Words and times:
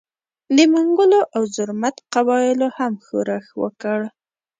د 0.55 0.57
منګلو 0.73 1.21
او 1.35 1.43
زرمت 1.55 1.95
قبایلو 2.13 2.67
هم 2.77 2.93
ښورښ 3.05 3.45
وکړ. 3.61 3.99